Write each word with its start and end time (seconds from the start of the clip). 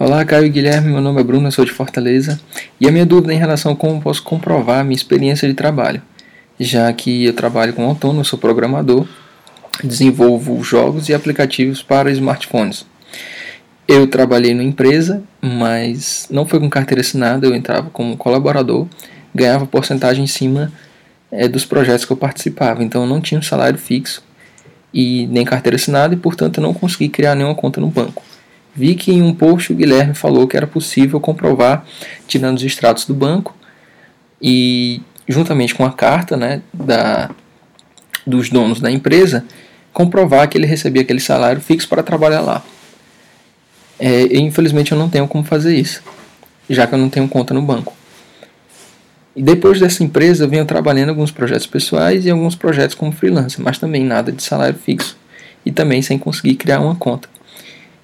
Olá, 0.00 0.24
Caio 0.24 0.46
e 0.46 0.48
Guilherme, 0.48 0.92
meu 0.92 1.00
nome 1.00 1.20
é 1.20 1.24
Bruno, 1.24 1.50
sou 1.50 1.64
de 1.64 1.72
Fortaleza, 1.72 2.38
e 2.80 2.86
a 2.86 2.92
minha 2.92 3.04
dúvida 3.04 3.32
é 3.32 3.34
em 3.34 3.38
relação 3.40 3.72
a 3.72 3.76
como 3.76 4.00
posso 4.00 4.22
comprovar 4.22 4.78
a 4.78 4.84
minha 4.84 4.94
experiência 4.94 5.48
de 5.48 5.54
trabalho, 5.54 6.00
já 6.56 6.92
que 6.92 7.24
eu 7.24 7.32
trabalho 7.32 7.72
com 7.72 7.84
autônomo, 7.84 8.24
sou 8.24 8.38
programador, 8.38 9.08
desenvolvo 9.82 10.62
jogos 10.62 11.08
e 11.08 11.14
aplicativos 11.14 11.82
para 11.82 12.12
smartphones. 12.12 12.86
Eu 13.88 14.06
trabalhei 14.06 14.54
numa 14.54 14.62
empresa, 14.62 15.20
mas 15.42 16.28
não 16.30 16.46
foi 16.46 16.60
com 16.60 16.70
carteira 16.70 17.00
assinada, 17.00 17.44
eu 17.44 17.52
entrava 17.52 17.90
como 17.90 18.16
colaborador, 18.16 18.86
ganhava 19.34 19.66
porcentagem 19.66 20.22
em 20.22 20.28
cima 20.28 20.72
é, 21.28 21.48
dos 21.48 21.64
projetos 21.64 22.04
que 22.04 22.12
eu 22.12 22.16
participava, 22.16 22.84
então 22.84 23.02
eu 23.02 23.08
não 23.08 23.20
tinha 23.20 23.40
um 23.40 23.42
salário 23.42 23.76
fixo 23.76 24.22
e 24.94 25.26
nem 25.26 25.44
carteira 25.44 25.74
assinada 25.74 26.14
e, 26.14 26.16
portanto, 26.16 26.58
eu 26.58 26.62
não 26.62 26.72
consegui 26.72 27.08
criar 27.08 27.34
nenhuma 27.34 27.56
conta 27.56 27.80
no 27.80 27.88
banco. 27.88 28.22
Vi 28.78 28.94
que 28.94 29.10
em 29.10 29.20
um 29.20 29.34
post 29.34 29.72
o 29.72 29.74
Guilherme 29.74 30.14
falou 30.14 30.46
que 30.46 30.56
era 30.56 30.68
possível 30.68 31.18
comprovar 31.18 31.84
tirando 32.28 32.58
os 32.58 32.62
extratos 32.62 33.06
do 33.06 33.12
banco 33.12 33.52
e 34.40 35.02
juntamente 35.28 35.74
com 35.74 35.84
a 35.84 35.90
carta 35.90 36.36
né, 36.36 36.62
da, 36.72 37.28
dos 38.24 38.50
donos 38.50 38.80
da 38.80 38.88
empresa, 38.88 39.44
comprovar 39.92 40.48
que 40.48 40.56
ele 40.56 40.64
recebia 40.64 41.02
aquele 41.02 41.18
salário 41.18 41.60
fixo 41.60 41.88
para 41.88 42.04
trabalhar 42.04 42.40
lá. 42.40 42.62
É, 43.98 44.36
infelizmente 44.36 44.92
eu 44.92 44.98
não 44.98 45.08
tenho 45.08 45.26
como 45.26 45.42
fazer 45.42 45.74
isso, 45.74 46.00
já 46.70 46.86
que 46.86 46.94
eu 46.94 46.98
não 47.00 47.10
tenho 47.10 47.26
conta 47.26 47.52
no 47.52 47.60
banco. 47.60 47.92
E 49.34 49.42
depois 49.42 49.80
dessa 49.80 50.04
empresa 50.04 50.44
eu 50.44 50.48
venho 50.48 50.64
trabalhando 50.64 51.08
alguns 51.08 51.32
projetos 51.32 51.66
pessoais 51.66 52.24
e 52.24 52.30
alguns 52.30 52.54
projetos 52.54 52.94
como 52.94 53.10
freelancer, 53.10 53.60
mas 53.60 53.76
também 53.76 54.04
nada 54.04 54.30
de 54.30 54.40
salário 54.40 54.78
fixo 54.78 55.16
e 55.66 55.72
também 55.72 56.00
sem 56.00 56.16
conseguir 56.16 56.54
criar 56.54 56.78
uma 56.78 56.94
conta. 56.94 57.28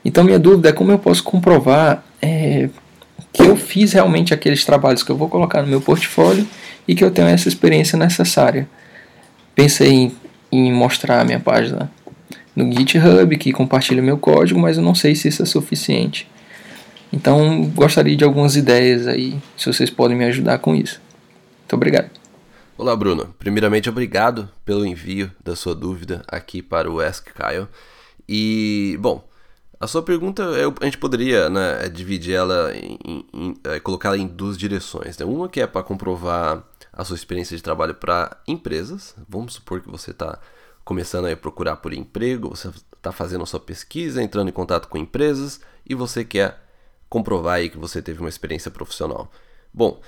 Então, 0.04 0.22
minha 0.22 0.38
dúvida 0.38 0.68
é 0.68 0.72
como 0.72 0.92
eu 0.92 0.98
posso 0.98 1.22
comprovar 1.22 2.04
é, 2.20 2.68
que 3.32 3.42
eu 3.42 3.56
fiz 3.56 3.92
realmente 3.92 4.34
aqueles 4.34 4.64
trabalhos 4.64 5.02
que 5.02 5.10
eu 5.10 5.16
vou 5.16 5.28
colocar 5.28 5.62
no 5.62 5.68
meu 5.68 5.80
portfólio 5.80 6.46
e 6.86 6.94
que 6.94 7.02
eu 7.02 7.10
tenho 7.10 7.28
essa 7.28 7.48
experiência 7.48 7.98
necessária. 7.98 8.68
Pensei 9.54 9.90
em, 9.90 10.16
em 10.52 10.72
mostrar 10.72 11.20
a 11.20 11.24
minha 11.24 11.40
página 11.40 11.90
no 12.54 12.70
GitHub, 12.72 13.36
que 13.36 13.52
compartilha 13.52 14.02
meu 14.02 14.18
código, 14.18 14.60
mas 14.60 14.76
eu 14.76 14.82
não 14.82 14.94
sei 14.94 15.14
se 15.14 15.28
isso 15.28 15.42
é 15.42 15.46
suficiente. 15.46 16.28
Então, 17.12 17.64
gostaria 17.74 18.16
de 18.16 18.24
algumas 18.24 18.56
ideias 18.56 19.06
aí, 19.06 19.36
se 19.56 19.66
vocês 19.66 19.90
podem 19.90 20.16
me 20.16 20.24
ajudar 20.24 20.58
com 20.58 20.74
isso. 20.74 21.00
Muito 21.60 21.74
obrigado. 21.74 22.10
Olá, 22.76 22.94
Bruno. 22.96 23.34
Primeiramente, 23.38 23.88
obrigado 23.88 24.48
pelo 24.64 24.84
envio 24.84 25.30
da 25.42 25.54
sua 25.54 25.74
dúvida 25.74 26.22
aqui 26.26 26.60
para 26.60 26.90
o 26.90 27.00
Ask 27.00 27.28
Kyle. 27.32 27.68
E, 28.28 28.98
bom, 29.00 29.24
a 29.80 29.86
sua 29.86 30.02
pergunta, 30.02 30.44
a 30.80 30.84
gente 30.84 30.98
poderia 30.98 31.50
né, 31.50 31.88
dividir 31.88 32.34
ela, 32.34 32.72
em 32.74 33.54
é, 33.64 33.80
colocá-la 33.80 34.16
em 34.16 34.26
duas 34.26 34.56
direções. 34.56 35.18
Né? 35.18 35.26
Uma 35.26 35.48
que 35.48 35.60
é 35.60 35.66
para 35.66 35.82
comprovar 35.82 36.64
a 36.92 37.04
sua 37.04 37.16
experiência 37.16 37.56
de 37.56 37.62
trabalho 37.62 37.94
para 37.94 38.36
empresas. 38.46 39.14
Vamos 39.28 39.54
supor 39.54 39.80
que 39.80 39.90
você 39.90 40.12
está 40.12 40.38
começando 40.84 41.26
a 41.26 41.36
procurar 41.36 41.76
por 41.76 41.92
emprego, 41.92 42.50
você 42.50 42.68
está 42.68 43.10
fazendo 43.10 43.42
a 43.42 43.46
sua 43.46 43.60
pesquisa, 43.60 44.22
entrando 44.22 44.48
em 44.48 44.52
contato 44.52 44.88
com 44.88 44.98
empresas 44.98 45.60
e 45.86 45.94
você 45.94 46.24
quer 46.24 46.62
comprovar 47.08 47.54
aí 47.54 47.68
que 47.68 47.78
você 47.78 48.02
teve 48.02 48.20
uma 48.20 48.28
experiência 48.28 48.70
profissional. 48.70 49.30
Bom, 49.72 50.00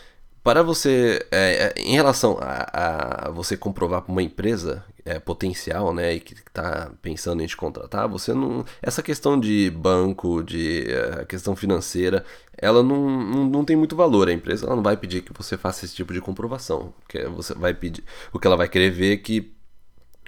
para 0.43 0.63
você, 0.63 1.27
é, 1.31 1.75
é, 1.77 1.81
em 1.81 1.95
relação 1.95 2.39
a, 2.41 3.27
a, 3.27 3.31
você 3.31 3.57
comprovar 3.57 4.03
para 4.03 4.13
uma 4.13 4.23
empresa 4.23 4.85
é, 5.07 5.19
potencial, 5.19 5.95
né, 5.95 6.15
e 6.15 6.21
que 6.21 6.35
está 6.35 6.91
pensando 7.01 7.43
em 7.43 7.47
te 7.47 7.57
contratar, 7.57 8.09
você 8.09 8.35
não, 8.35 8.65
essa 8.83 9.03
questão 9.03 9.39
de 9.41 9.71
banco, 9.71 10.43
de 10.43 10.85
é, 10.91 11.25
questão 11.25 11.57
financeira, 11.57 12.25
ela 12.59 12.83
não, 12.83 13.09
não, 13.09 13.45
não, 13.47 13.65
tem 13.65 13.77
muito 13.77 13.97
valor. 13.97 14.29
A 14.29 14.33
empresa 14.33 14.67
ela 14.67 14.77
não 14.77 14.83
vai 14.83 14.97
pedir 14.97 15.23
que 15.23 15.33
você 15.33 15.57
faça 15.57 15.85
esse 15.85 15.95
tipo 15.95 16.13
de 16.13 16.21
comprovação, 16.21 16.93
que 17.09 17.25
você 17.27 17.55
vai 17.55 17.73
pedir, 17.73 18.05
o 18.33 18.39
que 18.39 18.47
ela 18.47 18.57
vai 18.57 18.69
querer 18.69 18.91
ver 18.91 19.15
é 19.15 19.17
que 19.17 19.55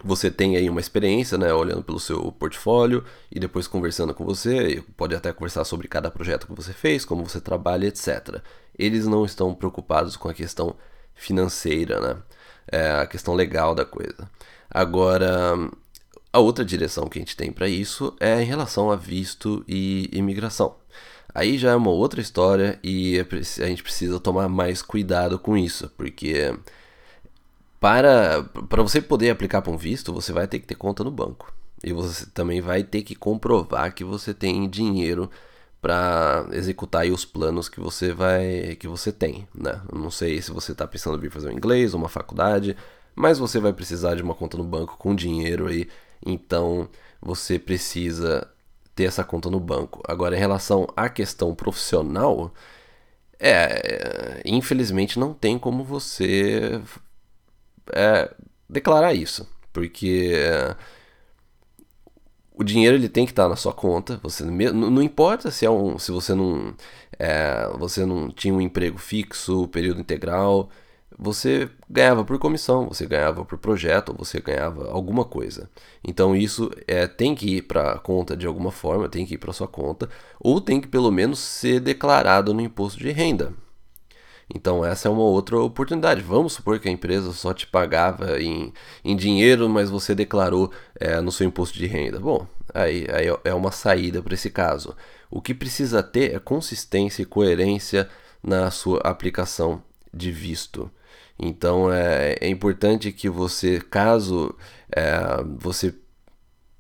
você 0.05 0.31
tem 0.31 0.57
aí 0.57 0.71
uma 0.71 0.81
experiência, 0.81 1.37
né, 1.37 1.53
olhando 1.53 1.83
pelo 1.83 1.99
seu 1.99 2.31
portfólio 2.33 3.05
e 3.33 3.41
depois 3.41 3.67
conversando 3.67 4.15
com 4.15 4.25
você, 4.25 4.83
pode 4.97 5.15
até 5.15 5.33
conversar 5.33 5.65
sobre 5.65 5.89
cada 5.89 6.11
projeto 6.11 6.47
que 6.47 6.55
você 6.55 6.73
fez, 6.73 7.05
como 7.05 7.29
você 7.29 7.41
trabalha, 7.41 7.87
etc 7.89 8.41
eles 8.79 9.07
não 9.07 9.25
estão 9.25 9.55
preocupados 9.55 10.17
com 10.17 10.29
a 10.29 10.35
questão 10.35 10.77
financeira, 11.15 12.01
né? 12.01 12.23
É 12.71 12.91
a 12.93 13.07
questão 13.07 13.35
legal 13.35 13.75
da 13.75 13.85
coisa. 13.85 14.31
Agora, 14.71 15.55
a 16.33 16.39
outra 16.39 16.65
direção 16.65 17.09
que 17.09 17.19
a 17.19 17.23
gente 17.23 17.37
tem 17.37 17.51
para 17.51 17.69
isso 17.69 18.15
é 18.21 18.43
em 18.43 18.47
relação 18.47 18.91
a 18.91 18.97
visto 18.97 19.65
e 19.67 20.09
imigração. 20.13 20.77
Aí 21.35 21.59
já 21.59 21.71
é 21.71 21.77
uma 21.77 21.91
outra 21.91 22.21
história 22.21 22.79
e 22.83 23.19
é 23.19 23.65
a 23.65 23.69
gente 23.69 23.83
precisa 23.83 24.19
tomar 24.19 24.49
mais 24.49 24.83
cuidado 24.83 25.39
com 25.39 25.57
isso, 25.57 25.91
porque 25.97 26.55
para, 27.81 28.43
para 28.69 28.83
você 28.83 29.01
poder 29.01 29.31
aplicar 29.31 29.63
para 29.63 29.73
um 29.73 29.77
visto, 29.77 30.13
você 30.13 30.33
vai 30.33 30.49
ter 30.49 30.59
que 30.59 30.67
ter 30.67 30.75
conta 30.75 31.05
no 31.05 31.11
banco. 31.11 31.53
E 31.83 31.93
você 31.93 32.27
também 32.27 32.61
vai 32.61 32.83
ter 32.83 33.03
que 33.03 33.15
comprovar 33.15 33.95
que 33.95 34.03
você 34.03 34.35
tem 34.35 34.69
dinheiro 34.69 35.31
para 35.81 36.47
executar 36.53 37.07
os 37.07 37.25
planos 37.25 37.69
que 37.69 37.79
você 37.79 38.13
vai 38.13 38.77
que 38.77 38.89
você 38.89 39.13
tem, 39.13 39.47
né? 39.55 39.81
Não 39.93 40.11
sei 40.11 40.43
se 40.43 40.51
você 40.51 40.73
está 40.73 40.87
pensando 40.89 41.17
em 41.17 41.21
vir 41.21 41.31
fazer 41.31 41.49
um 41.49 41.53
inglês 41.53 41.95
uma 41.95 42.09
faculdade, 42.09 42.77
mas 43.19 43.39
você 43.39 43.59
vai 43.59 43.73
precisar 43.73 44.15
de 44.15 44.23
uma 44.23 44.35
conta 44.35 44.57
no 44.57 44.63
banco 44.63 44.97
com 44.97 45.15
dinheiro 45.15 45.67
aí, 45.67 45.89
então 46.25 46.89
você 47.21 47.59
precisa 47.59 48.49
ter 48.95 49.05
essa 49.05 49.25
conta 49.25 49.51
no 49.51 49.59
banco. 49.59 50.01
Agora, 50.07 50.37
em 50.37 50.39
relação 50.39 50.87
à 50.97 51.09
questão 51.09 51.53
profissional, 51.55 52.55
é, 53.41 54.41
infelizmente 54.45 55.19
não 55.19 55.35
tem 55.35 55.59
como 55.59 55.83
você 55.83 56.81
é, 57.93 58.33
declarar 58.71 59.15
isso, 59.15 59.49
porque 59.73 60.33
o 62.55 62.63
dinheiro 62.63 62.97
ele 62.97 63.09
tem 63.09 63.25
que 63.25 63.33
estar 63.33 63.49
na 63.49 63.57
sua 63.57 63.73
conta. 63.73 64.21
Você 64.23 64.45
não, 64.45 64.91
não 64.91 65.03
importa 65.03 65.51
se 65.51 65.67
é 65.67 65.71
um, 65.71 65.99
se 65.99 66.13
você 66.13 66.35
não 66.35 66.73
é, 67.19 67.69
você 67.79 68.07
não 68.07 68.31
tinha 68.31 68.55
um 68.55 68.61
emprego 68.61 68.99
fixo, 68.99 69.67
período 69.69 70.01
integral, 70.01 70.71
você 71.19 71.69
ganhava 71.91 72.25
por 72.25 72.39
comissão, 72.39 72.89
você 72.89 73.05
ganhava 73.05 73.45
por 73.45 73.59
projeto, 73.59 74.15
você 74.17 74.41
ganhava 74.41 74.89
alguma 74.91 75.25
coisa. 75.25 75.69
Então 76.05 76.37
isso 76.37 76.71
é, 76.87 77.09
tem 77.09 77.35
que 77.35 77.57
ir 77.57 77.63
para 77.63 77.93
a 77.93 77.99
conta 77.99 78.37
de 78.37 78.47
alguma 78.47 78.71
forma, 78.71 79.09
tem 79.09 79.27
que 79.27 79.35
ir 79.35 79.39
para 79.39 79.53
sua 79.53 79.67
conta, 79.67 80.09
ou 80.39 80.61
tem 80.61 80.81
que 80.81 80.87
pelo 80.87 81.11
menos 81.11 81.41
ser 81.41 81.81
declarado 81.81 82.55
no 82.55 82.61
imposto 82.61 83.01
de 83.01 83.11
renda. 83.11 83.53
Então 84.55 84.85
essa 84.85 85.09
é 85.09 85.11
uma 85.11 85.23
outra 85.23 85.59
oportunidade. 85.59 86.23
Vamos 86.23 86.53
supor 86.55 86.79
que 86.79 86.89
a 86.89 86.93
empresa 86.93 87.33
só 87.33 87.53
te 87.53 87.67
pagava 87.67 88.41
em, 88.41 88.73
em 89.05 89.17
dinheiro, 89.17 89.69
mas 89.69 89.91
você 89.91 90.15
declarou 90.15 90.71
é, 90.99 91.21
no 91.21 91.33
seu 91.33 91.47
imposto 91.47 91.77
de 91.77 91.87
renda. 91.87 92.21
Bom, 92.21 92.47
aí, 92.73 93.07
aí 93.13 93.27
é 93.45 93.53
uma 93.53 93.73
saída 93.73 94.23
para 94.23 94.35
esse 94.35 94.51
caso. 94.51 94.97
O 95.31 95.43
que 95.43 95.53
precisa 95.53 96.03
ter 96.03 96.35
é 96.35 96.39
consistência 96.39 97.23
e 97.23 97.27
coerência 97.27 98.09
na 98.43 98.71
sua 98.71 99.01
aplicação 99.01 99.83
de 100.15 100.31
visto. 100.31 100.91
Então 101.39 101.93
é, 101.93 102.37
é 102.41 102.49
importante 102.49 103.13
que 103.13 103.29
você, 103.29 103.81
caso 103.81 104.55
é, 104.91 105.43
você 105.59 105.95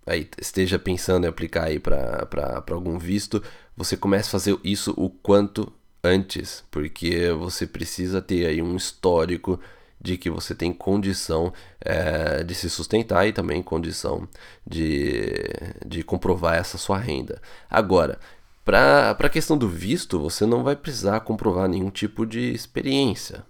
aí, 0.07 0.29
esteja 0.41 0.79
pensando 0.79 1.25
em 1.25 1.29
aplicar 1.29 1.65
aí 1.65 1.79
para 1.79 2.63
algum 2.71 2.99
visto, 2.99 3.43
você 3.77 3.97
comece 3.97 4.29
a 4.29 4.33
fazer 4.33 4.59
isso 4.65 4.93
o 4.97 5.11
quanto 5.11 5.73
antes, 6.03 6.65
porque 6.71 7.31
você 7.33 7.67
precisa 7.67 8.23
ter 8.23 8.47
aí 8.47 8.63
um 8.63 8.77
histórico 8.77 9.61
de 10.01 10.17
que 10.17 10.31
você 10.31 10.55
tem 10.55 10.73
condição 10.73 11.53
é, 11.81 12.45
de 12.45 12.55
se 12.55 12.71
sustentar 12.71 13.27
e 13.27 13.33
também 13.33 13.63
condição 13.63 14.29
de, 14.67 15.45
de 15.85 16.03
comprovar 16.03 16.57
essa 16.57 16.79
sua 16.79 16.99
renda. 16.99 17.41
Agora, 17.69 18.19
para 18.65 19.11
a 19.11 19.29
questão 19.29 19.59
do 19.59 19.69
visto, 19.69 20.21
você 20.21 20.47
não 20.47 20.63
vai 20.63 20.77
precisar 20.77 21.21
comprovar 21.21 21.69
nenhum 21.69 21.91
tipo 21.91 22.25
de 22.25 22.53
experiência. 22.53 23.45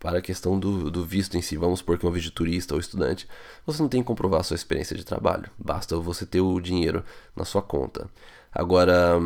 Para 0.00 0.18
a 0.18 0.22
questão 0.22 0.58
do, 0.58 0.90
do 0.90 1.04
visto 1.04 1.36
em 1.36 1.42
si, 1.42 1.58
vamos 1.58 1.80
supor 1.80 1.98
que 1.98 2.06
é 2.06 2.08
um 2.08 2.12
vídeo 2.12 2.30
turista 2.30 2.74
ou 2.74 2.80
estudante, 2.80 3.28
você 3.66 3.82
não 3.82 3.88
tem 3.88 4.00
que 4.00 4.06
comprovar 4.06 4.40
a 4.40 4.42
sua 4.42 4.54
experiência 4.54 4.96
de 4.96 5.04
trabalho, 5.04 5.50
basta 5.58 5.96
você 5.98 6.24
ter 6.24 6.40
o 6.40 6.58
dinheiro 6.58 7.04
na 7.36 7.44
sua 7.44 7.60
conta. 7.60 8.08
Agora, 8.50 9.20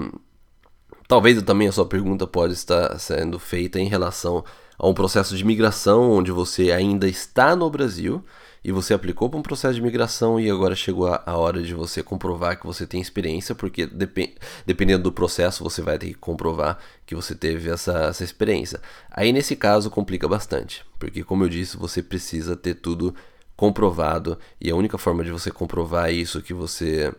talvez 1.07 1.41
também 1.43 1.69
a 1.69 1.73
sua 1.73 1.87
pergunta 1.87 2.27
pode 2.27 2.55
estar 2.55 2.99
sendo 2.99 3.39
feita 3.39 3.79
em 3.79 3.87
relação 3.87 4.45
a 4.77 4.89
um 4.89 4.93
processo 4.93 5.37
de 5.37 5.45
migração 5.45 6.11
onde 6.11 6.33
você 6.33 6.73
ainda 6.73 7.07
está 7.07 7.55
no 7.55 7.71
Brasil 7.71 8.25
e 8.65 8.73
você 8.73 8.95
aplicou 8.95 9.29
para 9.29 9.39
um 9.39 9.43
processo 9.43 9.75
de 9.75 9.83
migração 9.83 10.41
e 10.41 10.51
agora 10.51 10.75
chegou 10.75 11.07
a, 11.07 11.23
a, 11.27 11.37
hora 11.37 11.63
de 11.63 11.75
você 11.75 12.03
comprovar 12.03 12.59
que 12.59 12.67
você 12.67 12.87
tem 12.87 13.01
experiência, 13.01 13.55
porque 13.55 13.87
depend, 13.87 14.35
dependendo 14.65 15.03
do 15.03 15.13
processo 15.13 15.63
você 15.63 15.83
vai 15.83 15.99
ter 15.99 16.07
que 16.07 16.15
comprovar 16.15 16.79
que 17.05 17.15
você 17.15 17.35
teve 17.35 17.71
essa, 17.71 18.07
essa 18.07 18.25
experiência. 18.25 18.81
Aí 19.11 19.33
nesse 19.33 19.55
caso 19.55 19.91
complica 19.91 20.27
bastante, 20.27 20.85
porque 20.99 21.23
como 21.23 21.45
eu 21.45 21.49
disse, 21.49 21.77
você 21.77 22.03
precisa 22.03 22.57
ter 22.57 22.77
tudo 22.77 23.15
comprovado 23.55 24.39
e 24.61 24.71
a 24.71 24.75
única 24.75 24.97
forma 24.97 25.23
de 25.23 25.31
você 25.31 25.51
comprovar 25.51 26.11
isso 26.11 26.41
que 26.41 26.55
você 26.55 27.13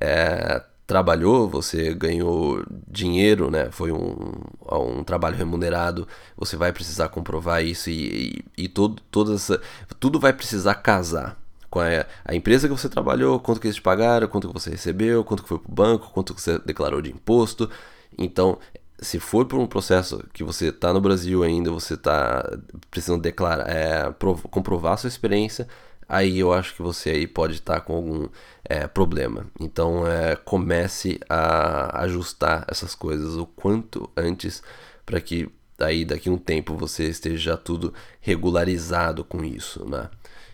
é, 0.00 0.62
trabalhou, 0.86 1.48
você 1.48 1.92
ganhou 1.94 2.64
dinheiro, 2.86 3.50
né? 3.50 3.70
Foi 3.70 3.90
um, 3.90 4.32
um 4.70 5.02
trabalho 5.02 5.36
remunerado, 5.36 6.06
você 6.36 6.56
vai 6.56 6.72
precisar 6.72 7.08
comprovar 7.08 7.64
isso 7.64 7.90
e, 7.90 8.44
e, 8.56 8.64
e 8.64 8.68
todo, 8.68 9.02
todas, 9.10 9.50
tudo 9.98 10.20
vai 10.20 10.32
precisar 10.32 10.76
casar 10.76 11.36
com 11.68 11.80
a, 11.80 12.06
a, 12.24 12.34
empresa 12.34 12.68
que 12.68 12.74
você 12.74 12.88
trabalhou, 12.88 13.40
quanto 13.40 13.60
que 13.60 13.66
eles 13.66 13.76
te 13.76 13.82
pagaram, 13.82 14.28
quanto 14.28 14.46
que 14.48 14.54
você 14.54 14.70
recebeu, 14.70 15.24
quanto 15.24 15.42
que 15.42 15.48
foi 15.48 15.58
para 15.58 15.70
o 15.70 15.74
banco, 15.74 16.10
quanto 16.12 16.34
que 16.34 16.40
você 16.40 16.58
declarou 16.60 17.02
de 17.02 17.10
imposto. 17.10 17.68
Então, 18.16 18.58
se 18.98 19.18
for 19.18 19.44
por 19.44 19.58
um 19.58 19.66
processo 19.66 20.24
que 20.32 20.44
você 20.44 20.68
está 20.68 20.92
no 20.92 21.00
Brasil 21.00 21.42
ainda, 21.42 21.70
você 21.70 21.94
está 21.94 22.48
precisando 22.90 23.20
declarar, 23.20 23.68
é, 23.68 24.14
comprovar 24.50 24.96
sua 24.98 25.08
experiência, 25.08 25.68
aí 26.08 26.38
eu 26.38 26.52
acho 26.52 26.74
que 26.74 26.82
você 26.82 27.10
aí 27.10 27.26
pode 27.26 27.54
estar 27.54 27.80
com 27.80 27.94
algum 27.94 28.28
é, 28.64 28.86
problema. 28.86 29.46
Então 29.60 30.06
é, 30.06 30.36
comece 30.36 31.20
a 31.28 32.02
ajustar 32.02 32.64
essas 32.68 32.94
coisas 32.94 33.36
o 33.36 33.46
quanto 33.46 34.10
antes 34.16 34.62
para 35.04 35.20
que 35.20 35.48
aí 35.78 36.04
daqui 36.04 36.30
um 36.30 36.38
tempo 36.38 36.76
você 36.76 37.04
esteja 37.04 37.56
tudo 37.56 37.92
regularizado 38.20 39.24
com 39.24 39.44
isso, 39.44 39.88
né? 39.88 40.08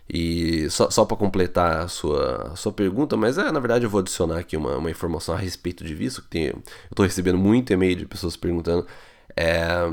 E 0.08 0.68
só, 0.68 0.90
só 0.90 1.04
para 1.04 1.16
completar 1.16 1.78
a 1.84 1.88
sua, 1.88 2.52
a 2.52 2.56
sua 2.56 2.72
pergunta, 2.72 3.16
mas 3.16 3.38
é, 3.38 3.50
na 3.50 3.60
verdade 3.60 3.84
eu 3.86 3.90
vou 3.90 4.00
adicionar 4.00 4.38
aqui 4.38 4.56
uma, 4.56 4.76
uma 4.76 4.90
informação 4.90 5.34
a 5.34 5.38
respeito 5.38 5.84
de 5.84 5.94
visto, 5.94 6.22
que 6.22 6.28
tem, 6.28 6.46
eu 6.48 6.62
estou 6.90 7.06
recebendo 7.06 7.38
muito 7.38 7.72
e-mail 7.72 7.96
de 7.96 8.06
pessoas 8.06 8.36
perguntando 8.36 8.86
é, 9.36 9.88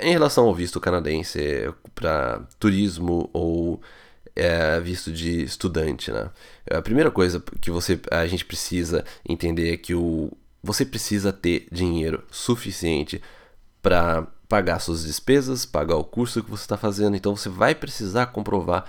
em 0.00 0.12
relação 0.12 0.44
ao 0.46 0.54
visto 0.54 0.80
canadense 0.80 1.72
para 1.94 2.42
turismo 2.58 3.30
ou 3.32 3.80
é, 4.38 4.78
visto 4.80 5.12
de 5.12 5.42
estudante, 5.42 6.10
né? 6.10 6.30
A 6.70 6.80
primeira 6.80 7.10
coisa 7.10 7.42
que 7.60 7.70
você, 7.70 8.00
a 8.10 8.26
gente 8.26 8.44
precisa 8.44 9.04
entender 9.28 9.72
é 9.72 9.76
que 9.76 9.94
o, 9.94 10.30
você 10.62 10.84
precisa 10.84 11.32
ter 11.32 11.66
dinheiro 11.70 12.22
suficiente 12.30 13.20
para 13.82 14.26
pagar 14.48 14.78
suas 14.78 15.04
despesas, 15.04 15.66
pagar 15.66 15.96
o 15.96 16.04
curso 16.04 16.42
que 16.42 16.50
você 16.50 16.62
está 16.62 16.76
fazendo. 16.76 17.16
Então 17.16 17.36
você 17.36 17.48
vai 17.48 17.74
precisar 17.74 18.26
comprovar 18.26 18.84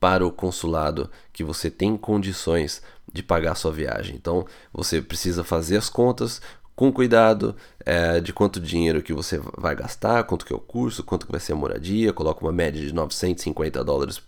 para 0.00 0.26
o 0.26 0.32
consulado 0.32 1.10
que 1.32 1.44
você 1.44 1.70
tem 1.70 1.96
condições 1.96 2.82
de 3.12 3.22
pagar 3.22 3.54
sua 3.54 3.72
viagem. 3.72 4.16
Então 4.16 4.46
você 4.72 5.00
precisa 5.00 5.44
fazer 5.44 5.76
as 5.76 5.88
contas 5.88 6.40
com 6.76 6.92
cuidado 6.92 7.54
é, 7.84 8.20
de 8.20 8.32
quanto 8.32 8.60
dinheiro 8.60 9.02
que 9.02 9.12
você 9.12 9.40
vai 9.56 9.76
gastar, 9.76 10.24
quanto 10.24 10.44
que 10.44 10.52
é 10.52 10.56
o 10.56 10.60
curso, 10.60 11.04
quanto 11.04 11.26
que 11.26 11.32
vai 11.32 11.40
ser 11.40 11.52
a 11.52 11.56
moradia. 11.56 12.12
Coloca 12.12 12.44
uma 12.44 12.52
média 12.52 12.80
de 12.84 12.92
950 12.92 13.84
dólares 13.84 14.20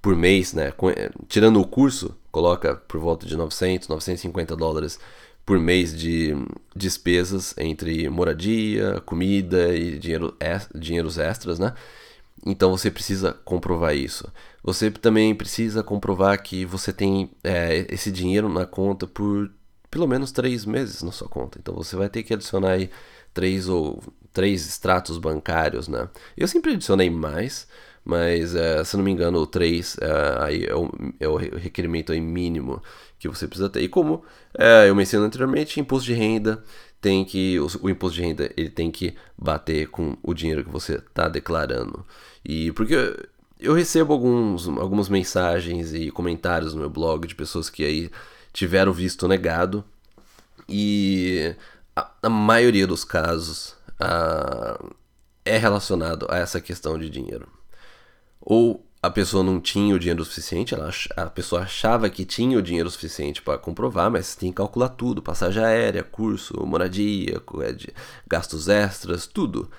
por 0.00 0.16
mês, 0.16 0.52
né? 0.54 0.72
Eh, 0.96 1.10
tirando 1.28 1.60
o 1.60 1.66
curso, 1.66 2.16
coloca 2.32 2.74
por 2.74 2.98
volta 3.00 3.26
de 3.26 3.36
900, 3.36 3.88
950 3.88 4.56
dólares 4.56 4.98
por 5.44 5.58
mês 5.58 5.96
de 5.96 6.34
despesas 6.74 7.54
entre 7.58 8.08
moradia, 8.08 9.00
comida 9.04 9.74
e 9.74 9.98
dinheiro, 9.98 10.36
dinheiros 10.74 11.18
extras, 11.18 11.58
né? 11.58 11.74
Então 12.46 12.70
você 12.70 12.90
precisa 12.90 13.34
comprovar 13.44 13.94
isso. 13.94 14.30
Você 14.62 14.90
também 14.90 15.34
precisa 15.34 15.82
comprovar 15.82 16.42
que 16.42 16.64
você 16.64 16.92
tem 16.92 17.30
é, 17.44 17.86
esse 17.90 18.10
dinheiro 18.10 18.48
na 18.48 18.64
conta 18.64 19.06
por 19.06 19.50
pelo 19.90 20.06
menos 20.06 20.32
três 20.32 20.64
meses 20.64 21.02
na 21.02 21.12
sua 21.12 21.28
conta. 21.28 21.58
Então 21.58 21.74
você 21.74 21.96
vai 21.96 22.08
ter 22.08 22.22
que 22.22 22.32
adicionar 22.34 22.72
aí 22.72 22.90
três 23.34 23.68
ou 23.68 24.02
três 24.32 24.66
extratos 24.66 25.18
bancários, 25.18 25.88
né? 25.88 26.08
Eu 26.36 26.46
sempre 26.46 26.72
adicionei 26.72 27.10
mais, 27.10 27.66
mas 28.04 28.54
é, 28.54 28.82
se 28.84 28.96
não 28.96 29.04
me 29.04 29.10
engano 29.10 29.46
3 29.46 29.96
é, 30.00 30.44
aí 30.44 30.64
é, 30.64 30.74
o, 30.74 30.90
é 31.18 31.28
o 31.28 31.36
requerimento 31.36 32.12
aí 32.12 32.20
mínimo 32.20 32.82
que 33.18 33.28
você 33.28 33.46
precisa 33.46 33.68
ter. 33.68 33.82
E 33.82 33.88
como 33.88 34.24
é, 34.58 34.88
eu 34.88 34.94
mencionei 34.94 35.26
anteriormente, 35.26 35.80
imposto 35.80 36.06
de 36.06 36.14
renda 36.14 36.62
tem 37.00 37.24
que 37.24 37.58
o, 37.58 37.66
o, 37.82 37.90
imposto 37.90 38.16
de 38.16 38.22
renda 38.22 38.50
ele 38.56 38.70
tem 38.70 38.90
que 38.90 39.14
bater 39.36 39.88
com 39.88 40.16
o 40.22 40.34
dinheiro 40.34 40.64
que 40.64 40.70
você 40.70 40.94
está 40.96 41.28
declarando. 41.28 42.04
E 42.44 42.72
porque 42.72 42.94
eu 43.58 43.74
recebo 43.74 44.12
alguns, 44.12 44.68
algumas 44.68 45.08
mensagens 45.08 45.92
e 45.94 46.10
comentários 46.10 46.74
no 46.74 46.80
meu 46.80 46.90
blog 46.90 47.26
de 47.26 47.34
pessoas 47.34 47.68
que 47.68 47.84
aí 47.84 48.10
tiveram 48.52 48.92
visto 48.92 49.28
negado 49.28 49.84
e 50.68 51.54
a, 51.94 52.10
a 52.22 52.28
maioria 52.28 52.86
dos 52.86 53.04
casos 53.04 53.76
a, 53.98 54.78
é 55.44 55.58
relacionado 55.58 56.26
a 56.30 56.38
essa 56.38 56.60
questão 56.60 56.98
de 56.98 57.08
dinheiro 57.08 57.48
ou 58.40 58.86
a 59.02 59.10
pessoa 59.10 59.42
não 59.42 59.58
tinha 59.58 59.94
o 59.94 59.98
dinheiro 59.98 60.24
suficiente, 60.24 60.74
ela, 60.74 60.90
a 61.16 61.26
pessoa 61.26 61.62
achava 61.62 62.10
que 62.10 62.24
tinha 62.24 62.58
o 62.58 62.62
dinheiro 62.62 62.90
suficiente 62.90 63.40
para 63.40 63.58
comprovar, 63.58 64.10
mas 64.10 64.34
tem 64.34 64.50
que 64.50 64.56
calcular 64.56 64.90
tudo: 64.90 65.22
passagem 65.22 65.64
aérea, 65.64 66.02
curso, 66.02 66.54
moradia, 66.66 67.36
é 67.36 67.92
gastos 68.28 68.68
extras, 68.68 69.26
tudo. 69.26 69.70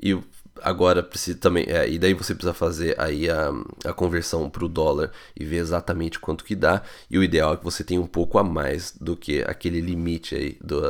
E 0.00 0.16
agora 0.62 1.02
precisa 1.02 1.38
também, 1.38 1.64
é, 1.68 1.88
e 1.88 1.98
daí 1.98 2.14
você 2.14 2.34
precisa 2.34 2.54
fazer 2.54 2.94
aí 3.00 3.28
a, 3.28 3.50
a 3.84 3.92
conversão 3.92 4.48
para 4.48 4.64
o 4.64 4.68
dólar 4.68 5.10
e 5.38 5.44
ver 5.44 5.56
exatamente 5.56 6.18
quanto 6.18 6.44
que 6.44 6.54
dá. 6.54 6.82
E 7.10 7.18
o 7.18 7.22
ideal 7.22 7.54
é 7.54 7.56
que 7.56 7.64
você 7.64 7.84
tenha 7.84 8.00
um 8.00 8.06
pouco 8.06 8.38
a 8.38 8.44
mais 8.44 8.94
do 9.00 9.16
que 9.16 9.42
aquele 9.42 9.80
limite 9.80 10.34
aí 10.34 10.58
do, 10.60 10.80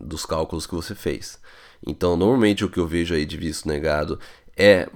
dos 0.00 0.26
cálculos 0.26 0.66
que 0.66 0.74
você 0.74 0.94
fez. 0.94 1.38
Então, 1.86 2.16
normalmente 2.16 2.64
o 2.64 2.70
que 2.70 2.78
eu 2.78 2.86
vejo 2.86 3.14
aí 3.14 3.26
de 3.26 3.36
visto 3.36 3.68
negado 3.68 4.18
é 4.56 4.88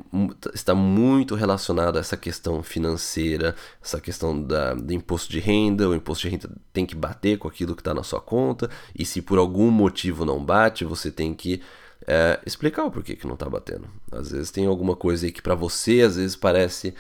está 0.54 0.74
muito 0.74 1.34
relacionado 1.34 1.96
a 1.96 2.00
essa 2.00 2.16
questão 2.16 2.62
financeira, 2.62 3.56
essa 3.82 4.00
questão 4.00 4.40
da, 4.40 4.74
do 4.74 4.92
imposto 4.92 5.30
de 5.30 5.40
renda. 5.40 5.88
O 5.88 5.94
imposto 5.94 6.22
de 6.22 6.30
renda 6.30 6.50
tem 6.72 6.86
que 6.86 6.94
bater 6.94 7.38
com 7.38 7.48
aquilo 7.48 7.74
que 7.74 7.80
está 7.80 7.92
na 7.92 8.02
sua 8.02 8.20
conta, 8.20 8.70
e 8.96 9.04
se 9.04 9.20
por 9.20 9.38
algum 9.38 9.70
motivo 9.70 10.24
não 10.24 10.42
bate, 10.44 10.84
você 10.84 11.10
tem 11.10 11.34
que 11.34 11.60
é, 12.06 12.40
explicar 12.46 12.84
o 12.84 12.90
porquê 12.90 13.16
que 13.16 13.26
não 13.26 13.34
está 13.34 13.48
batendo. 13.48 13.88
Às 14.10 14.30
vezes 14.30 14.50
tem 14.50 14.66
alguma 14.66 14.96
coisa 14.96 15.26
aí 15.26 15.32
que 15.32 15.42
para 15.42 15.54
você 15.54 16.02
às 16.02 16.16
vezes 16.16 16.36
parece 16.36 16.94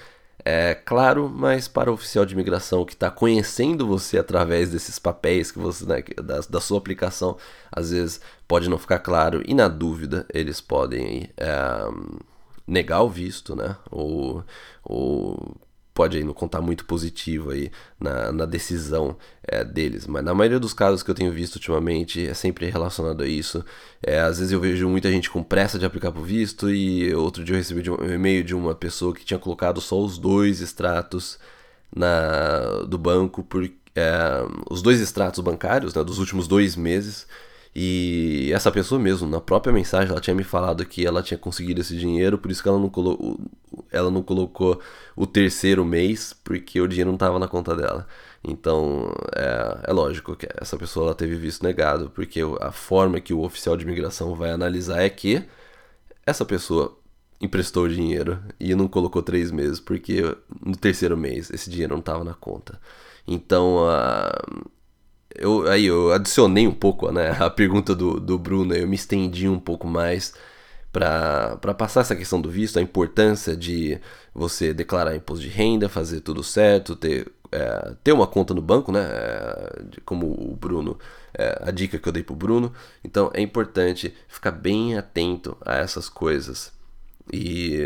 é, 0.44 0.74
claro, 0.74 1.28
mas 1.28 1.66
para 1.66 1.90
o 1.90 1.94
oficial 1.94 2.24
de 2.24 2.32
imigração 2.32 2.84
que 2.84 2.94
está 2.94 3.10
conhecendo 3.10 3.86
você 3.86 4.18
através 4.18 4.70
desses 4.70 4.98
papéis 4.98 5.50
que 5.50 5.58
você 5.58 5.84
né, 5.84 6.02
da, 6.22 6.40
da, 6.40 6.60
sua 6.60 6.78
aplicação, 6.78 7.36
às 7.72 7.90
vezes 7.90 8.20
pode 8.46 8.68
não 8.68 8.78
ficar 8.78 9.00
claro 9.00 9.42
e 9.44 9.52
na 9.52 9.68
dúvida 9.68 10.26
eles 10.32 10.60
podem 10.60 11.28
é, 11.36 11.88
negar 12.66 13.02
o 13.02 13.08
visto, 13.08 13.56
né? 13.56 13.76
Ou, 13.90 14.44
ou 14.84 15.56
pode 15.98 16.22
não 16.22 16.32
contar 16.32 16.60
muito 16.60 16.84
positivo 16.84 17.50
aí 17.50 17.72
na, 17.98 18.30
na 18.30 18.46
decisão 18.46 19.16
é, 19.42 19.64
deles. 19.64 20.06
Mas 20.06 20.22
na 20.22 20.32
maioria 20.32 20.60
dos 20.60 20.72
casos 20.72 21.02
que 21.02 21.10
eu 21.10 21.14
tenho 21.14 21.32
visto 21.32 21.56
ultimamente 21.56 22.24
é 22.24 22.34
sempre 22.34 22.70
relacionado 22.70 23.20
a 23.24 23.26
isso. 23.26 23.64
É, 24.00 24.20
às 24.20 24.38
vezes 24.38 24.52
eu 24.52 24.60
vejo 24.60 24.88
muita 24.88 25.10
gente 25.10 25.28
com 25.28 25.42
pressa 25.42 25.76
de 25.76 25.84
aplicar 25.84 26.12
para 26.12 26.20
o 26.20 26.24
visto 26.24 26.70
e 26.70 27.12
outro 27.16 27.42
dia 27.42 27.56
eu 27.56 27.58
recebi 27.58 27.90
um 27.90 28.14
e-mail 28.14 28.44
de 28.44 28.54
uma 28.54 28.76
pessoa 28.76 29.12
que 29.12 29.24
tinha 29.24 29.40
colocado 29.40 29.80
só 29.80 30.00
os 30.00 30.18
dois 30.18 30.60
extratos 30.60 31.36
na, 31.92 32.84
do 32.86 32.96
banco, 32.96 33.42
por, 33.42 33.68
é, 33.96 34.44
os 34.70 34.80
dois 34.80 35.00
extratos 35.00 35.40
bancários 35.40 35.94
né, 35.94 36.04
dos 36.04 36.20
últimos 36.20 36.46
dois 36.46 36.76
meses 36.76 37.26
e 37.74 38.50
essa 38.52 38.70
pessoa 38.72 39.00
mesmo, 39.00 39.28
na 39.28 39.40
própria 39.40 39.72
mensagem, 39.72 40.10
ela 40.10 40.20
tinha 40.20 40.34
me 40.34 40.44
falado 40.44 40.84
que 40.84 41.06
ela 41.06 41.22
tinha 41.22 41.38
conseguido 41.38 41.80
esse 41.80 41.96
dinheiro, 41.96 42.38
por 42.38 42.50
isso 42.50 42.62
que 42.62 42.68
ela 42.68 42.78
não, 42.78 42.88
colo 42.88 43.38
ela 43.92 44.10
não 44.10 44.22
colocou 44.22 44.80
o 45.14 45.26
terceiro 45.26 45.84
mês, 45.84 46.32
porque 46.44 46.80
o 46.80 46.88
dinheiro 46.88 47.10
não 47.10 47.16
estava 47.16 47.38
na 47.38 47.48
conta 47.48 47.76
dela. 47.76 48.06
Então, 48.42 49.12
é, 49.36 49.90
é, 49.90 49.92
lógico 49.92 50.36
que 50.36 50.48
essa 50.56 50.76
pessoa 50.76 51.06
ela 51.06 51.14
teve 51.14 51.36
visto 51.36 51.62
negado, 51.62 52.10
porque 52.10 52.40
a 52.60 52.72
forma 52.72 53.20
que 53.20 53.34
o 53.34 53.42
oficial 53.42 53.76
de 53.76 53.84
imigração 53.84 54.34
vai 54.34 54.50
analisar 54.50 55.00
é 55.02 55.10
que 55.10 55.44
essa 56.26 56.44
pessoa 56.44 56.96
emprestou 57.40 57.84
o 57.84 57.88
dinheiro 57.88 58.40
e 58.58 58.74
não 58.74 58.88
colocou 58.88 59.22
três 59.22 59.50
meses, 59.50 59.80
porque 59.80 60.22
no 60.64 60.76
terceiro 60.76 61.16
mês 61.16 61.50
esse 61.50 61.70
dinheiro 61.70 61.92
não 61.94 62.00
estava 62.00 62.24
na 62.24 62.34
conta. 62.34 62.80
Então, 63.26 63.88
a 63.88 64.32
eu, 65.38 65.68
aí 65.68 65.86
eu 65.86 66.12
adicionei 66.12 66.66
um 66.66 66.74
pouco 66.74 67.10
né, 67.10 67.30
a 67.38 67.50
pergunta 67.50 67.94
do, 67.94 68.20
do 68.20 68.38
Bruno, 68.38 68.74
eu 68.74 68.86
me 68.86 68.96
estendi 68.96 69.48
um 69.48 69.58
pouco 69.58 69.86
mais 69.86 70.34
para 70.92 71.74
passar 71.76 72.00
essa 72.00 72.16
questão 72.16 72.40
do 72.40 72.50
visto, 72.50 72.78
a 72.78 72.82
importância 72.82 73.56
de 73.56 74.00
você 74.34 74.72
declarar 74.74 75.14
imposto 75.14 75.44
de 75.44 75.50
renda, 75.50 75.88
fazer 75.88 76.20
tudo 76.20 76.42
certo, 76.42 76.96
ter, 76.96 77.30
é, 77.52 77.94
ter 78.02 78.12
uma 78.12 78.26
conta 78.26 78.54
no 78.54 78.62
banco, 78.62 78.90
né? 78.90 79.00
É, 79.02 80.00
como 80.04 80.26
o 80.26 80.56
Bruno, 80.56 80.98
é, 81.34 81.58
a 81.62 81.70
dica 81.70 81.98
que 81.98 82.08
eu 82.08 82.12
dei 82.12 82.22
pro 82.22 82.34
Bruno. 82.34 82.72
Então 83.04 83.30
é 83.34 83.40
importante 83.40 84.14
ficar 84.28 84.50
bem 84.50 84.96
atento 84.96 85.56
a 85.64 85.76
essas 85.76 86.08
coisas. 86.08 86.72
E. 87.32 87.78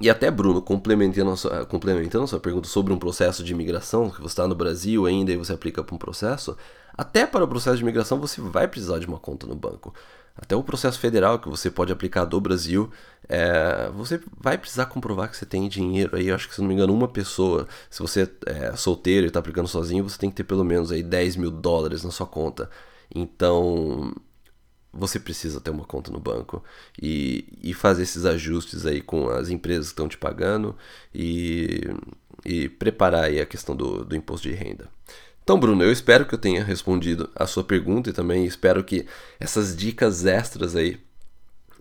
E 0.00 0.10
até, 0.10 0.30
Bruno, 0.30 0.60
complementando 0.60 1.30
a, 1.30 1.36
sua, 1.36 1.66
complementando 1.66 2.24
a 2.24 2.26
sua 2.26 2.40
pergunta 2.40 2.66
sobre 2.66 2.92
um 2.92 2.98
processo 2.98 3.44
de 3.44 3.52
imigração, 3.52 4.10
que 4.10 4.20
você 4.20 4.32
está 4.32 4.48
no 4.48 4.54
Brasil 4.54 5.06
ainda 5.06 5.30
e 5.30 5.36
você 5.36 5.52
aplica 5.52 5.84
para 5.84 5.94
um 5.94 5.98
processo, 5.98 6.56
até 6.96 7.26
para 7.26 7.44
o 7.44 7.48
processo 7.48 7.76
de 7.76 7.82
imigração 7.82 8.18
você 8.18 8.40
vai 8.40 8.66
precisar 8.66 8.98
de 8.98 9.06
uma 9.06 9.18
conta 9.18 9.46
no 9.46 9.54
banco. 9.54 9.94
Até 10.36 10.56
o 10.56 10.64
processo 10.64 10.98
federal 10.98 11.38
que 11.38 11.48
você 11.48 11.70
pode 11.70 11.92
aplicar 11.92 12.24
do 12.24 12.40
Brasil, 12.40 12.90
é, 13.28 13.88
você 13.94 14.20
vai 14.36 14.58
precisar 14.58 14.86
comprovar 14.86 15.30
que 15.30 15.36
você 15.36 15.46
tem 15.46 15.68
dinheiro 15.68 16.16
aí. 16.16 16.26
Eu 16.26 16.34
acho 16.34 16.48
que, 16.48 16.54
se 16.56 16.60
não 16.60 16.66
me 16.66 16.74
engano, 16.74 16.92
uma 16.92 17.06
pessoa, 17.06 17.68
se 17.88 18.02
você 18.02 18.28
é 18.46 18.74
solteiro 18.74 19.26
e 19.26 19.28
está 19.28 19.38
aplicando 19.38 19.68
sozinho, 19.68 20.02
você 20.02 20.18
tem 20.18 20.30
que 20.30 20.36
ter 20.36 20.44
pelo 20.44 20.64
menos 20.64 20.90
aí 20.90 21.04
10 21.04 21.36
mil 21.36 21.52
dólares 21.52 22.02
na 22.02 22.10
sua 22.10 22.26
conta. 22.26 22.68
Então, 23.14 24.12
você 24.96 25.18
precisa 25.18 25.60
ter 25.60 25.70
uma 25.70 25.84
conta 25.84 26.10
no 26.10 26.20
banco 26.20 26.62
e, 27.00 27.46
e 27.62 27.74
fazer 27.74 28.04
esses 28.04 28.24
ajustes 28.24 28.86
aí 28.86 29.00
com 29.00 29.28
as 29.28 29.48
empresas 29.48 29.86
que 29.86 29.92
estão 29.92 30.08
te 30.08 30.16
pagando 30.16 30.76
e, 31.14 31.82
e 32.44 32.68
preparar 32.68 33.24
aí 33.24 33.40
a 33.40 33.46
questão 33.46 33.74
do, 33.74 34.04
do 34.04 34.14
imposto 34.14 34.48
de 34.48 34.54
renda. 34.54 34.88
Então, 35.42 35.58
Bruno, 35.60 35.82
eu 35.82 35.92
espero 35.92 36.24
que 36.24 36.34
eu 36.34 36.38
tenha 36.38 36.64
respondido 36.64 37.28
a 37.34 37.46
sua 37.46 37.62
pergunta 37.62 38.08
e 38.08 38.14
também 38.14 38.46
espero 38.46 38.82
que 38.82 39.06
essas 39.38 39.76
dicas 39.76 40.24
extras 40.24 40.74
aí 40.74 40.98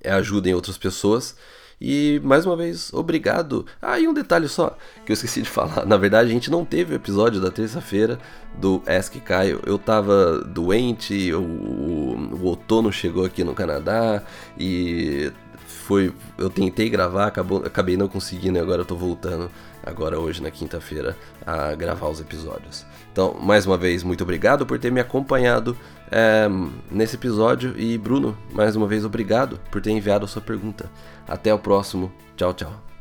ajudem 0.03 0.53
outras 0.53 0.77
pessoas. 0.77 1.37
E 1.85 2.21
mais 2.23 2.45
uma 2.45 2.55
vez, 2.55 2.93
obrigado. 2.93 3.65
Ah, 3.81 3.99
e 3.99 4.07
um 4.07 4.13
detalhe 4.13 4.47
só 4.47 4.77
que 5.05 5.11
eu 5.11 5.13
esqueci 5.13 5.41
de 5.41 5.49
falar. 5.49 5.83
Na 5.85 5.97
verdade, 5.97 6.29
a 6.29 6.31
gente 6.31 6.49
não 6.49 6.63
teve 6.63 6.93
o 6.93 6.95
episódio 6.95 7.41
da 7.41 7.51
terça-feira 7.51 8.17
do 8.57 8.81
Ask 8.87 9.13
Caio. 9.17 9.59
Eu 9.65 9.77
tava 9.77 10.37
doente, 10.45 11.33
o, 11.33 11.41
o, 11.41 12.37
o 12.41 12.45
outono 12.45 12.89
chegou 12.89 13.25
aqui 13.25 13.43
no 13.43 13.53
Canadá 13.53 14.23
e 14.57 15.29
foi. 15.65 16.13
Eu 16.37 16.49
tentei 16.49 16.89
gravar, 16.89 17.27
acabou, 17.27 17.63
acabei 17.65 17.97
não 17.97 18.07
conseguindo 18.07 18.57
e 18.57 18.61
agora 18.61 18.81
eu 18.81 18.85
tô 18.85 18.95
voltando 18.95 19.49
agora 19.85 20.19
hoje 20.19 20.41
na 20.41 20.49
quinta-feira 20.49 21.17
a 21.45 21.75
gravar 21.75 22.07
os 22.07 22.19
episódios. 22.19 22.85
Então, 23.11 23.35
mais 23.39 23.65
uma 23.65 23.77
vez, 23.77 24.03
muito 24.03 24.23
obrigado 24.23 24.65
por 24.65 24.79
ter 24.79 24.91
me 24.91 24.99
acompanhado 24.99 25.77
é, 26.11 26.47
nesse 26.89 27.15
episódio 27.15 27.77
e 27.77 27.97
Bruno, 27.97 28.37
mais 28.51 28.75
uma 28.75 28.87
vez 28.87 29.03
obrigado 29.03 29.59
por 29.71 29.81
ter 29.81 29.91
enviado 29.91 30.25
a 30.25 30.27
sua 30.27 30.41
pergunta. 30.41 30.89
Até 31.27 31.53
o 31.53 31.59
próximo. 31.59 32.11
Tchau, 32.35 32.53
tchau. 32.53 32.92